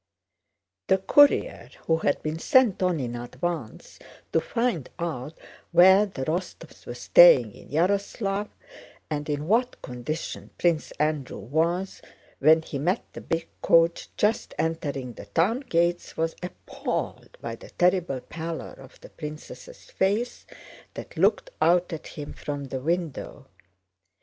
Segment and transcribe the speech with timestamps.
[0.87, 3.99] The courier who had been sent on in advance
[4.33, 5.37] to find out
[5.71, 8.49] where the Rostóvs were staying in Yaroslávl,
[9.11, 12.01] and in what condition Prince Andrew was,
[12.39, 17.69] when he met the big coach just entering the town gates was appalled by the
[17.69, 20.47] terrible pallor of the princess' face
[20.95, 23.45] that looked out at him from the window.